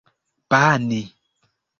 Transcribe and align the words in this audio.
bani 0.51 1.01